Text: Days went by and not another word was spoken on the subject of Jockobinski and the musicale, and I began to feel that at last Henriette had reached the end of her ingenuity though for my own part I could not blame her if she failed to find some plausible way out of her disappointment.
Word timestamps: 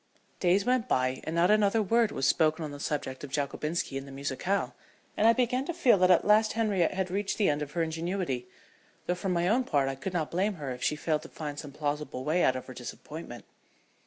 Days 0.39 0.65
went 0.65 0.87
by 0.87 1.21
and 1.25 1.35
not 1.35 1.51
another 1.51 1.83
word 1.83 2.11
was 2.11 2.25
spoken 2.27 2.65
on 2.65 2.71
the 2.71 2.79
subject 2.79 3.23
of 3.23 3.29
Jockobinski 3.29 3.99
and 3.99 4.07
the 4.07 4.11
musicale, 4.11 4.73
and 5.15 5.27
I 5.27 5.33
began 5.33 5.63
to 5.65 5.75
feel 5.75 5.99
that 5.99 6.09
at 6.09 6.25
last 6.25 6.53
Henriette 6.53 6.95
had 6.95 7.11
reached 7.11 7.37
the 7.37 7.49
end 7.51 7.61
of 7.61 7.73
her 7.73 7.83
ingenuity 7.83 8.47
though 9.05 9.13
for 9.13 9.29
my 9.29 9.47
own 9.47 9.63
part 9.63 9.87
I 9.89 9.93
could 9.93 10.13
not 10.13 10.31
blame 10.31 10.55
her 10.55 10.71
if 10.71 10.81
she 10.81 10.95
failed 10.95 11.21
to 11.21 11.29
find 11.29 11.59
some 11.59 11.71
plausible 11.71 12.23
way 12.25 12.43
out 12.43 12.55
of 12.55 12.65
her 12.65 12.73
disappointment. 12.73 13.45